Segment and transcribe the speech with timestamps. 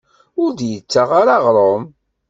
[0.41, 1.83] Ur d-yettaɣ ara aɣṛum.